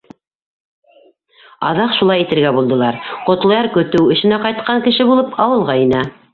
[1.73, 6.05] Аҙаҡ шулай итергә булдылар: Ҡотлояр, көтөү эшенә ҡайтҡан кеше булып, ауылға инә.